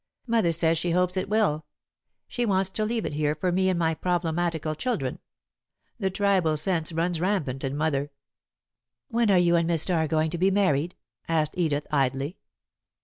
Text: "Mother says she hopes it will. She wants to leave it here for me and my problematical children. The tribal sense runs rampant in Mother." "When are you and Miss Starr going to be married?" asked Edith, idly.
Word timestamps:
"Mother 0.25 0.51
says 0.51 0.79
she 0.79 0.89
hopes 0.93 1.15
it 1.15 1.29
will. 1.29 1.63
She 2.27 2.43
wants 2.43 2.71
to 2.71 2.85
leave 2.85 3.05
it 3.05 3.13
here 3.13 3.35
for 3.35 3.51
me 3.51 3.69
and 3.69 3.77
my 3.77 3.93
problematical 3.93 4.73
children. 4.73 5.19
The 5.99 6.09
tribal 6.09 6.57
sense 6.57 6.91
runs 6.91 7.21
rampant 7.21 7.63
in 7.63 7.77
Mother." 7.77 8.09
"When 9.09 9.29
are 9.29 9.37
you 9.37 9.55
and 9.55 9.67
Miss 9.67 9.83
Starr 9.83 10.07
going 10.07 10.31
to 10.31 10.39
be 10.39 10.49
married?" 10.49 10.95
asked 11.27 11.53
Edith, 11.55 11.85
idly. 11.91 12.39